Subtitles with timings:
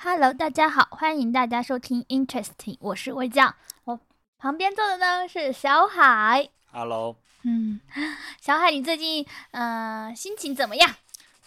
[0.00, 3.98] Hello，大家好，欢迎大家收听 Interesting，我是魏酱，我
[4.38, 6.50] 旁边坐的呢是小海。
[6.70, 7.80] Hello，嗯，
[8.40, 10.88] 小海，你最近呃心情怎么样？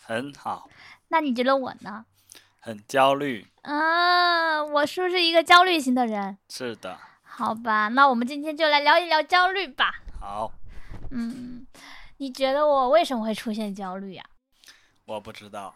[0.03, 0.69] 很好，
[1.07, 2.05] 那你觉得我呢？
[2.59, 3.47] 很焦虑。
[3.61, 6.37] 啊，我是不是一个焦虑型的人？
[6.49, 10.01] 是的，好吧，那我们今天就来聊一聊焦虑吧。
[10.19, 10.51] 好，
[11.09, 11.65] 嗯，
[12.17, 14.25] 你觉得我为什么会出现焦虑呀、
[15.05, 15.73] 我不知道，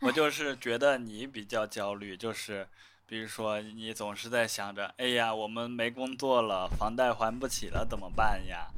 [0.00, 2.66] 我就是觉得你比较焦虑，就是
[3.06, 8.68] 比如说你总是在想着，哎呀，我们没工作了，房贷还不起了，怎么办呀？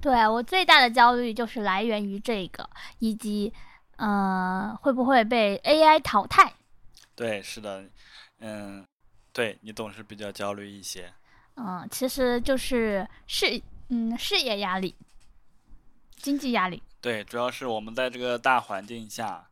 [0.00, 2.68] 对我最大的焦虑就是来源于这个，
[2.98, 3.52] 以及
[3.96, 6.52] 呃会不会被 AI 淘汰？
[7.14, 7.84] 对，是的，
[8.40, 8.84] 嗯，
[9.32, 11.12] 对你总是比较焦虑一些。
[11.56, 14.94] 嗯，其实就是事嗯事业压力、
[16.16, 16.82] 经济压力。
[17.00, 19.46] 对，主要是我们在这个大环境下，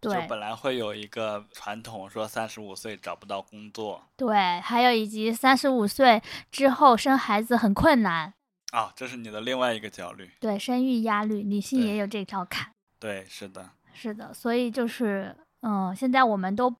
[0.00, 8.32] 就本来会有一个传统，说三十五岁找不到工作对，还有以及三十五岁之后生孩子很困难，
[8.72, 10.30] 啊，这是你的另外一个焦虑。
[10.38, 12.70] 对生育压力，女性也有这条坎。
[13.00, 16.72] 对，是的，是的，所以就是嗯，现在我们都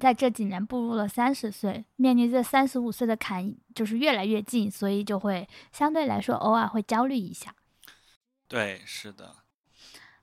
[0.00, 7.54] 在这几年步入了三十岁，面临这三十五岁的坎就是越来越近，所以就会相对来说偶尔会焦虑一下。
[8.48, 9.43] 对，是的。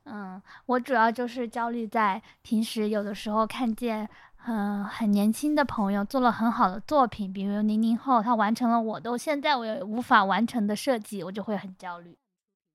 [0.06, 4.10] 嗯，我主要就是焦虑在平时有的时候看见，
[4.48, 12.18] 嗯、很年轻的朋友做了很好的作品，比如零零后，他完成了我都现在我也无法完成的设计，我就会很焦虑。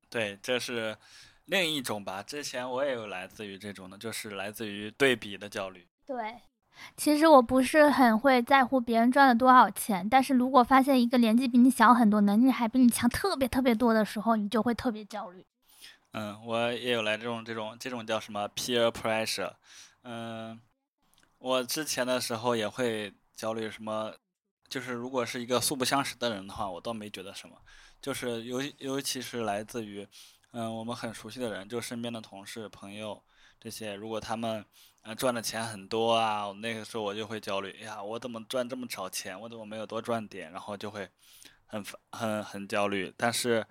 [0.09, 0.97] 对，这是
[1.47, 2.23] 另一种吧。
[2.23, 5.85] 之前我也有来自于这种的，就是来自于对比的焦虑。
[6.07, 6.37] 对，
[6.97, 15.45] 其实我不是很会在乎别人赚了多少钱，但是如果发现一个年纪比你小很多，能力还比你强特别特别多的时候，你就会特别焦虑。
[16.12, 19.55] 嗯，我也有来这种这种这种叫什么 peer pressure。
[20.03, 20.61] 嗯，
[21.39, 24.15] 我之前的时候也会焦虑什么，
[24.69, 27.57] 就是如果是一个素不相识的人的话，我倒没觉得什么。
[28.01, 30.06] 就是尤尤其是来自于
[30.53, 33.23] 嗯我们很熟悉的人，就身边的同事、朋友
[33.61, 34.65] 这些，如果他们
[35.03, 39.38] 呃赚的钱很多啊，那个时候我就会焦虑，哎呀，我怎么赚这么少钱？
[39.41, 40.50] 我怎么没有多赚点？
[40.53, 41.09] 然后就会
[41.67, 43.12] 很很很焦虑。
[43.17, 43.67] 但是，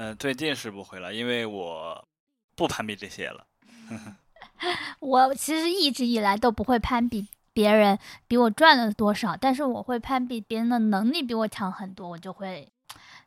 [0.00, 2.06] 嗯、最近是不会了，因为我
[2.54, 3.44] 不攀比这些了。
[5.00, 7.98] 我其实一直以来都不会攀比别人
[8.28, 12.70] 比我赚了多少，但是我会攀比别人的能力比我强很多，我就会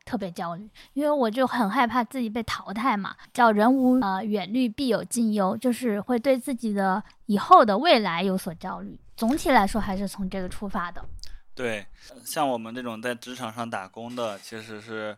[0.06, 3.14] 特别焦虑，因为我就很害怕自己被淘汰嘛。
[3.34, 8.98] 叫人无呃远虑，必有近忧，就是会对自己的以后的未来有所焦虑。
[9.14, 11.04] 总体来说，还是从这个出发的。
[11.54, 15.14] 对，呃像我们这种在职场上打工的，其实是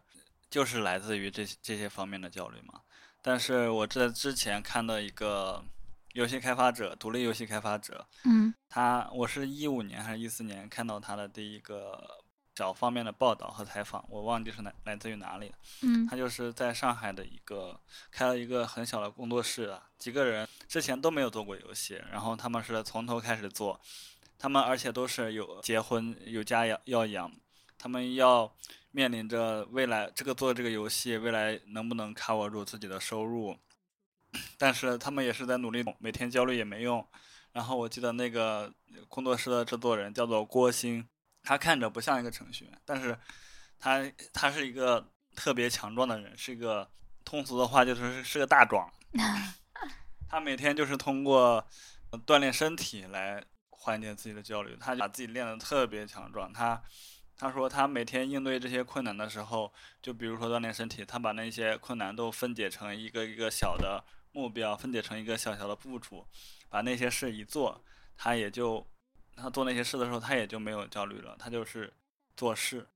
[0.54, 2.80] 就是来自于这些这些方面的焦虑嘛。
[3.20, 5.64] 但是我在之前看到一个
[6.12, 12.22] 游戏开发者，独立游戏开发者，嗯他我是一五年还是一四年看到他的第一个
[12.54, 15.56] 小方面的报道和采访，我忘记是哪来自于哪里了。
[15.82, 17.80] 嗯他就是在上海的一个
[18.12, 23.80] 开了一个很小的工作室啊，几个人之前都没有做过游戏，然后他们是从头开始做，
[24.38, 27.32] 他们而且都是有结婚有家要要养，
[27.76, 28.54] 他们要
[28.96, 33.58] 面临着未来这个做这个游戏未来能不能 cover 住自己的收入，
[34.56, 37.04] 但是他们也是在努力，每天焦虑也没用。
[37.50, 38.72] 然后我记得那个
[39.08, 41.04] 工作室的制作人叫做郭鑫，
[41.42, 43.18] 他看着不像一个程序员，但是
[43.80, 46.88] 他他是一个特别强壮的人，是一个
[47.24, 48.88] 通俗的话就是是个大壮。
[50.30, 51.66] 他每天就是通过
[52.10, 56.52] 呃锻炼身体来缓解自己的焦虑，他把自己练得特别强壮。
[56.52, 56.80] 他
[57.36, 64.02] 他说他每天应对这些困难的时候，就比如说锻炼身体，他把那些困难都分解成一个一个小的
[64.32, 66.26] 目标，分解成一个小小的步骤，
[66.68, 67.84] 把那些事一做，
[68.16, 68.86] 他也就
[69.36, 71.92] 他做那些事的时候，他也就没有焦虑了，他就是
[72.36, 72.86] 做事。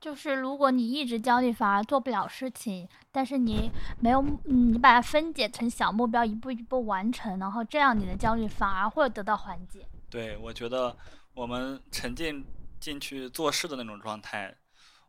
[0.00, 3.70] 就是如果你一直焦虑，反而做不了事情，但是你
[4.00, 9.86] 没有，嗯你把它分解成小目标，一步一步完成，然后这样你的焦虑反而会得到缓解。
[10.08, 10.96] 对，我觉得
[11.34, 12.42] 我们沉浸
[12.80, 14.56] 进去做事的那种状态，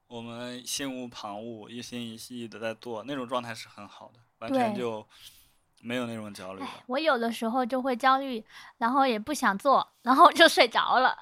[0.07, 5.07] 我们心无旁骛、一心一意的在做，那种状态是很好的，完全就
[5.79, 8.45] 没有那种焦虑。，我有的时候就会焦虑，
[8.77, 11.17] 然后也不想做，然后就睡着了。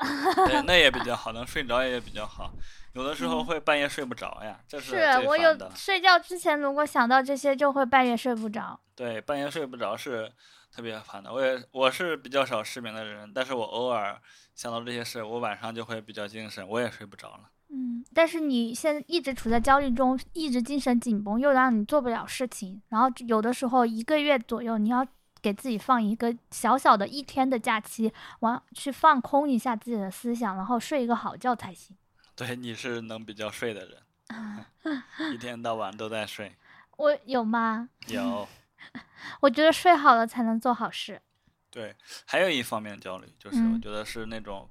[0.47, 2.51] 对，那也比较好，能睡着也比较好。
[2.93, 5.55] 有的时候嗯会半夜睡不着呀，这是最我有。
[5.75, 8.79] 睡觉之前，如果想到这些，就会半夜睡不着。
[8.95, 10.31] 对，半夜睡不着是
[10.71, 11.31] 特别烦的。
[11.31, 14.19] 我也我是比较少失眠的人，但是我偶尔
[14.55, 17.49] 想到这些事，我晚上就会比较精神，我也睡不着了。
[17.71, 25.05] 嗯，但是你现在一直处在焦虑中，一直精神紧绷，又让你做不了事情，然后有的时候一个月左右，你要
[25.41, 31.95] 给自己放一个小小的一天的假期，完去放空一下自己的思想，然后睡一个好觉才行。
[32.39, 35.03] 对，你是能比较睡的人，
[35.33, 36.55] 一天到晚都在睡。
[36.95, 37.89] 我有吗？
[38.07, 38.47] 有。
[39.41, 41.21] 我觉得睡好了才能做好事。
[41.69, 41.93] 对，
[42.25, 44.69] 还有一方面焦虑，就是我觉得是那种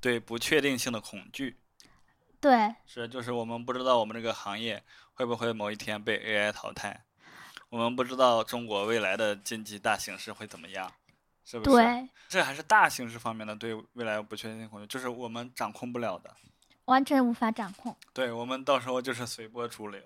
[0.00, 1.58] 对不确定性的恐惧。
[2.40, 2.72] 对。
[2.86, 4.84] 是，就是我们不知道我们这个行业
[5.14, 7.04] 会不会某一天被 AI 淘汰，
[7.68, 10.92] 我们不知道中国未来的经济大形势会怎么样，
[11.44, 11.70] 是不是？
[11.70, 12.08] 对。
[12.28, 16.32] 这还是大形势方面的对未来不确定性恐惧，就是我们掌控不了的。
[16.88, 17.94] 完全无法掌控。
[18.14, 20.02] 对，我们到时候就是随波逐流。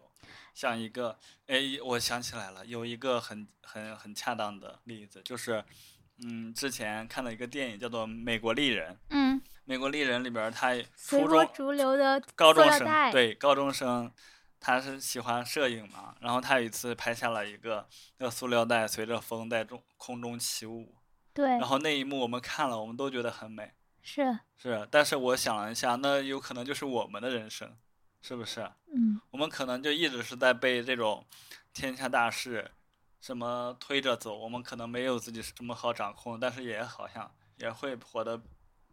[0.53, 5.65] 像一个，哎，我想起来了，有一个很很很恰当的例子，就是，
[6.25, 8.93] 嗯，之前看了一个电影叫做《美国丽人》。
[9.11, 9.41] 嗯。
[9.65, 14.13] 美国丽人里边，他初中逐流的高中生，对高中生，
[14.59, 17.89] 他是喜欢摄影嘛，然后他有一次拍下了一个
[18.19, 20.97] 那个塑料袋随着风在中空中起舞。
[21.33, 21.49] 对。
[21.49, 23.73] 然后那一幕我们看了，我们都觉得很美。
[24.03, 24.39] 是。
[24.57, 27.77] 是，但是我想了一下，那有可能就是我们的人生。
[28.25, 28.61] 是不是？
[28.95, 31.27] 嗯，我们可能就一直是在被这种
[31.75, 32.71] 天下大事
[33.21, 38.41] 什么推着走，我们可能没有自己这么好掌控，但是也好像也会活得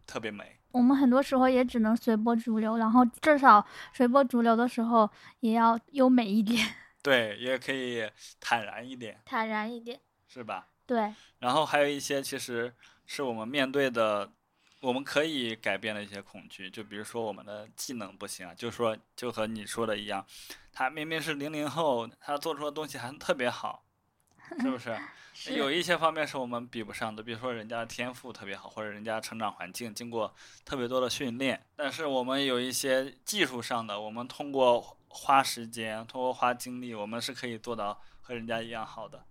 [0.04, 0.58] 特别美。
[0.72, 5.08] 我们很多时候也只能随波逐流，然后至少随波逐流的时候
[5.38, 6.58] 也要优美一点。
[7.00, 8.10] 对，也可以
[8.40, 9.22] 坦然一点。
[9.24, 10.66] 坦然一点，是吧？
[10.86, 11.14] 对。
[11.38, 12.74] 然后还有一些，其实
[13.06, 14.32] 是我们面对的。
[14.80, 20.24] 我们可以改变的一些恐惧，就比如说我们的技能不行啊，就说就和你说的一样，
[20.72, 23.84] 他明明是零零后，他做出的东西还特别好，
[24.58, 24.98] 是不 是？
[25.54, 30.34] 有一些方面是我们比不上的，比如说人家天赋特别好，或者人家成长环境经过
[30.64, 39.24] 特别多的训练，但是我们有一些技术上的，我们通过花时间，通过花精力，我们是可以做到和人家一样好的。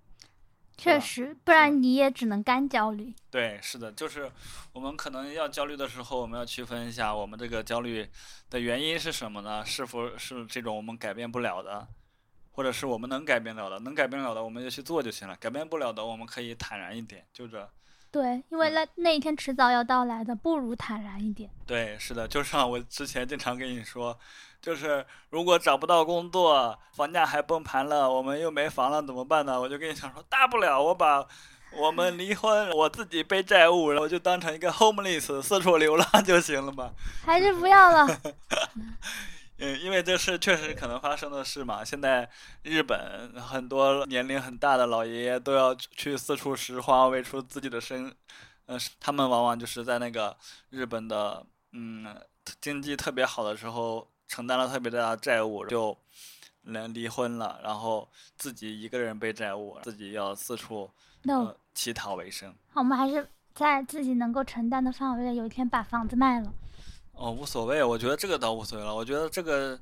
[0.80, 3.14] 确实，不然你也只能干焦虑。
[3.30, 4.32] 对，是的，就是
[4.74, 8.10] 我们可能要焦虑的时候，我们要区分一下，我们这个焦虑
[8.50, 9.66] 的原因是什么呢？
[9.66, 11.88] 是否是这种我们改变不了的，
[12.52, 13.80] 或者是我们能改变了的？
[13.80, 17.70] 能改变了的，我们就去做就行了；改变不了的，我们可以坦然一点，就这。
[18.12, 21.48] 对，因为那那一天迟早要到来的，不如坦然一点。
[21.68, 24.18] 对，是的，就像我之前经常跟你说，
[24.62, 29.60] 就是如果找不到工作，房价还崩盘了，我们又没房了，怎么办呢？
[29.60, 31.26] 我就跟你讲说，大不了我把
[31.72, 36.92] 我们离婚，我自己背债务，然后就当成一个 homeless 四处流浪 就行了嘛。
[37.26, 38.22] 还是不要了。
[39.62, 41.84] 嗯，因为这是确实可能发生的事嘛。
[41.84, 42.30] 现在
[42.64, 48.14] 日本很多年龄很大的老爷爷都要去四处拾荒，为出自己的生。
[48.68, 50.38] 呃，他们往往就是在那个
[50.70, 52.06] 日本的嗯
[52.62, 55.98] 经济特别好的时候，承担了特别大的债务，就
[56.62, 60.90] 能离婚了，然后自己一个人背债务，自己要四处
[61.74, 62.56] 乞讨为生。
[62.74, 66.54] 我们还是在自己能够承担的范围内，有一天把房子卖了。
[67.14, 68.96] 哦，无所谓，我觉得这个倒无所谓了。
[68.96, 69.78] 我觉得这个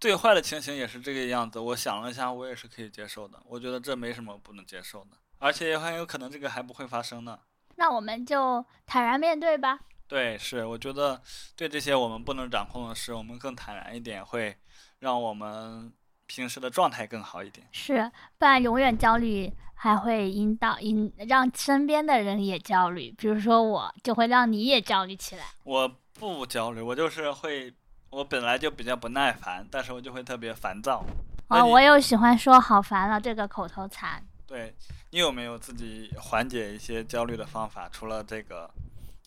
[0.00, 1.60] 最坏的情形也是这个样子。
[1.60, 3.38] 我想了一下，我也是可以接受的。
[3.46, 7.38] 我觉得这没什么不能接受的，而且也很有可能这个还不会发生呢。
[7.76, 9.78] 那我们就坦然面对吧。
[10.10, 11.22] 对，是，我觉得
[11.54, 14.56] 对这些我们不能掌控的事，我们更坦然一点，会
[14.98, 15.92] 让我们
[16.26, 17.64] 平时的状态更好一点。
[17.70, 23.14] 是，不然永远焦虑，还会引导引让身边的人也焦虑。
[23.16, 25.44] 比如说我，就会让你也焦虑起来。
[25.62, 25.90] 我。
[26.18, 27.72] 不焦虑，我就是会，
[28.10, 31.02] 我本来就比较不耐烦，但是我就会特别烦躁。
[31.48, 34.22] 哦，我又喜欢说“好烦了”这个口头禅。
[34.46, 34.74] 对
[35.12, 37.88] 你有没有自己缓解一些焦虑的方法？
[37.88, 38.70] 除了这个，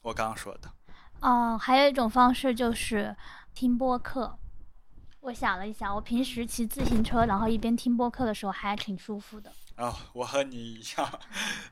[0.04, 0.72] 我刚说的。
[1.22, 3.16] 哦，还有一种方式就是
[3.56, 4.38] 听播客。
[5.22, 9.50] 我想了一下，我平时骑自行车，然后一边听播客的时候，还挺舒服的。
[9.78, 11.20] 哦，我和你一样，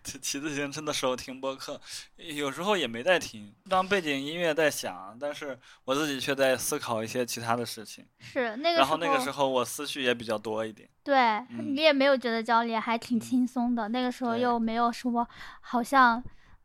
[0.06, 1.80] 骑骑自行车的时候听播客，
[2.16, 8.08] 有时候也没在听，当背景音乐在响，但是我自己却在思考一些其他的事情。
[8.20, 10.90] 是那个然后那个时候我思绪也比较多一点。
[11.04, 13.90] 对你也没有觉得焦虑，还挺轻松的。
[13.90, 15.28] 那个时候又没有什么
[15.60, 16.24] 好像。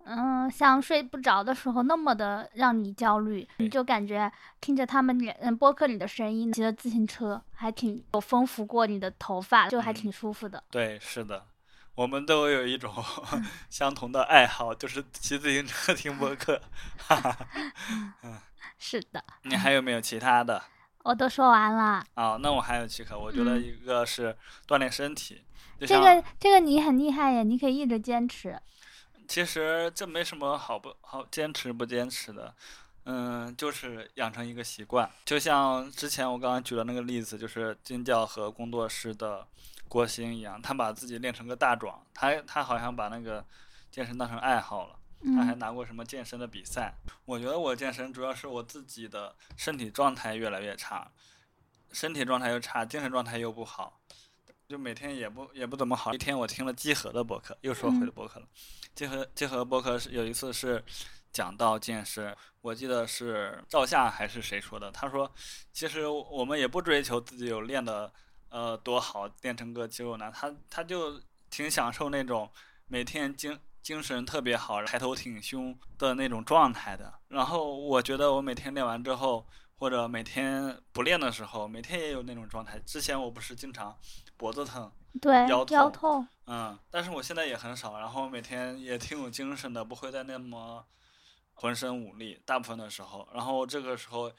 [0.08, 10.62] 嗯，像睡不着的时候那么的让你焦虑，你就感觉听着他们嗯播客里的声音，骑着自行车还挺有丰富过你的头发，就还挺舒服的。
[10.70, 11.46] 对，是的，
[11.96, 12.94] 我们都有一种
[13.68, 16.60] 相同的爱好，就是骑自行车听播客。
[16.98, 17.36] 哈哈，
[18.22, 18.38] 嗯，
[18.78, 19.24] 是的。
[19.42, 20.62] 你还有没有其他的？
[21.02, 22.04] 我都说完了。
[22.14, 24.36] 哦，那我还有几个，我觉得一个是
[24.68, 25.42] 锻炼身体。
[25.80, 28.56] 这个这个你很厉害呀，你可以一直坚持。
[29.28, 32.54] 其实这没什么好不好坚持不坚持的，
[33.04, 35.10] 嗯，就是养成一个习惯。
[35.24, 39.46] 就像之前我刚刚举的那个例子，就是金教和工作室的
[39.88, 43.44] 郭鑫一样，他把自己练成个大壮，他他好像把那个
[43.90, 44.96] 健身当成爱好了。
[45.34, 46.94] 他还拿过什么健身的比赛？
[47.24, 51.10] 我觉得我健身主要是我自己的身体状态越来越差，
[51.90, 53.98] 身体状态又差，精神状态又不好，
[54.68, 56.12] 就每天也不也不怎么好。
[56.12, 58.46] 一天我听了季和的博客，又说回了博客了。
[58.94, 60.82] 季和季和博客是有一次是
[61.32, 64.90] 讲到健身，我记得是赵夏还是谁说的？
[64.90, 65.30] 他说，
[65.72, 68.12] 其实我们也不追求自己有练的
[68.48, 71.20] 呃多好，练成个肌肉男，他他就
[71.50, 72.50] 挺享受那种
[72.86, 73.58] 每天精。
[73.86, 77.20] 精神特别好，抬头挺胸的那种状态的。
[77.28, 79.46] 然后我觉得我每天练完之后，
[79.78, 82.78] 或者每天不练的时候，每天也有那种状态。
[82.80, 83.96] 之前我不是经常
[84.36, 84.90] 脖子疼，
[85.20, 87.98] 对，腰痛，嗯，但是我现在也很少。
[87.98, 90.84] 然后每天也挺有精神的，不会再那么
[91.54, 92.40] 浑身无力。
[92.44, 94.32] 大部分的时候，然后这个时候，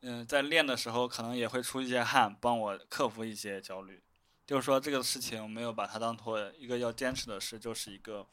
[0.00, 4.02] 嗯，在练的时候可能也会出一些汗，帮我克服一些焦虑。
[4.46, 8.26] 就是说这个事情我没有把它当做一个要坚持的事，就是一个。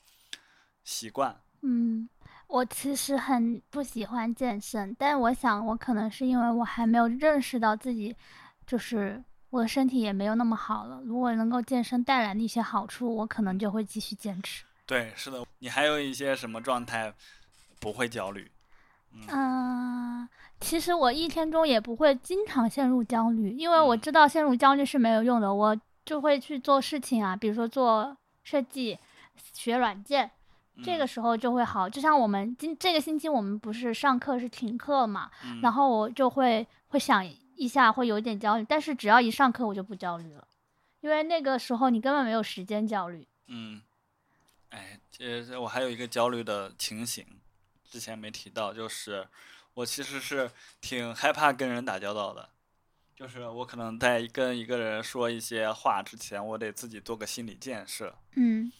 [0.83, 2.09] 习惯，嗯，
[2.51, 8.13] 我其实很不喜欢健身，但我想我可能是因为我还没有认识到自己，
[8.67, 11.01] 就是我的身体也没有那么好了。
[11.05, 14.65] 如果能够健身带来的一些好处，我可能就会继续坚持。
[14.85, 17.13] 对，是的，你还有一些什么状态
[17.79, 18.51] 不会焦虑？
[19.29, 20.27] 嗯，
[20.59, 28.99] 其实我一天中也不会经常陷入焦虑，因为我知道陷入焦虑是没有用的，我就会去做事情啊，比如说做设计、
[29.53, 30.29] 学软件。
[30.83, 35.29] 这个时候就会好，就像我们今这个星期我们不是上课是停课嘛，
[35.61, 40.47] 然后我就会会想一下，会有点焦虑，但是只要一上课我就不焦虑了，
[41.01, 43.27] 因为那个时候你根本没有时间焦虑。
[43.47, 43.81] 嗯，
[44.69, 47.25] 哎，其实我还有一个焦虑的情形，
[47.83, 49.27] 之前没提到，就是
[49.73, 52.49] 我其实是挺害怕跟人打交道的，
[53.15, 58.15] 就是我可能在跟一个人说一些话之前，我得自己做个心理建设。
[58.35, 58.71] 嗯。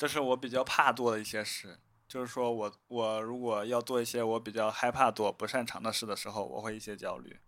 [0.00, 1.78] 这是我比较怕做的一些事，
[2.08, 7.38] 就是说我我如果要做一些我比较害怕做、不擅长的事的时候，我会一些焦虑。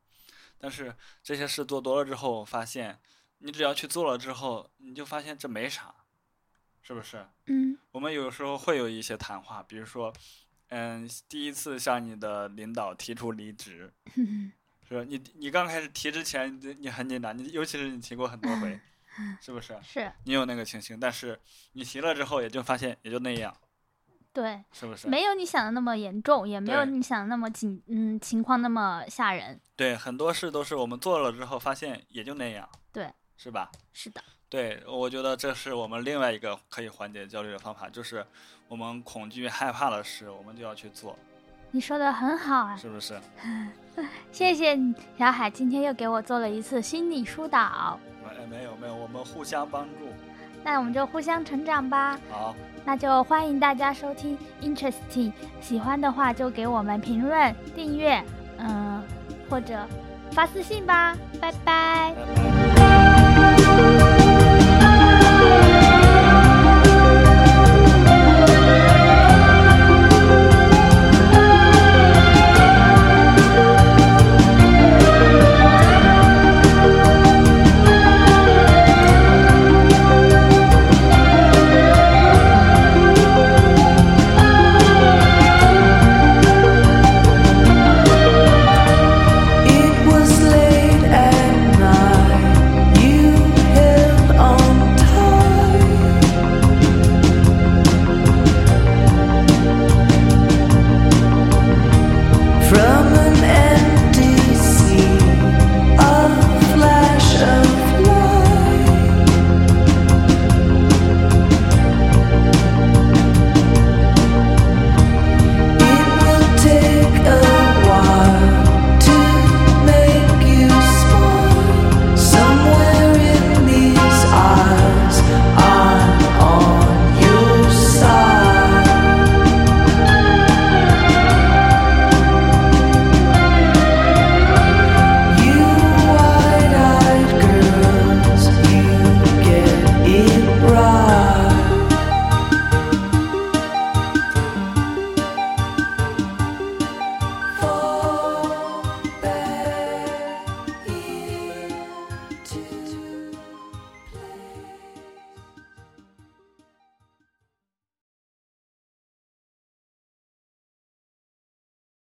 [0.58, 3.00] 但是这些事做多了之后，发现
[3.38, 5.94] 你只要去做了之后，你就发现这没啥，
[6.82, 7.26] 是不是？
[7.46, 7.78] 嗯。
[7.92, 10.12] 我们有时候会有一些谈话，比如说，
[10.68, 13.90] 嗯，第一次向你的领导提出离职，
[14.86, 15.02] 是吧？
[15.08, 18.78] 你你刚开始提之前，你你很紧张，你尤其是你提过很多回。
[19.40, 19.76] 是不是？
[19.82, 21.38] 是你有那个情形，但是
[21.72, 23.54] 你提了之后，也就发现也就那样。
[24.32, 25.08] 对，是不是？
[25.08, 29.60] 没有你想的那么严重，也没有你想的那么紧，嗯，情况那么吓人。
[29.76, 32.66] 对，很多事都是我们做了之后，发现也就那样。
[32.90, 33.70] 对，是吧？
[33.92, 34.22] 是的。
[34.48, 38.26] 对，我觉得这是我们另外一个可以缓解焦虑的方法，就是
[38.68, 41.18] 我们恐惧害怕的事，我们就要去做。
[41.70, 43.20] 你说的很好啊，是不是？
[44.32, 47.98] 谢谢你，小海，今天又给我做了一次心理疏导。
[48.46, 50.08] 没有没有，我们互相帮助，
[50.64, 52.18] 那我们就互相成长吧。
[52.30, 58.22] 好，那就欢迎大家收听 Interesting，喜欢的话就给我们评论、订阅，
[58.58, 59.02] 嗯，
[59.48, 59.86] 或者
[60.32, 61.16] 发私信吧。
[61.40, 62.14] 拜拜。